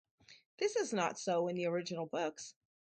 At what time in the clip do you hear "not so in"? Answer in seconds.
0.93-1.55